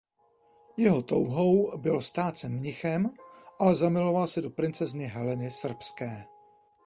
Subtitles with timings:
[0.77, 3.09] Jeho touhou bylo stát se mnichem
[3.59, 6.25] ale zamiloval se do princezny Heleny Srbské.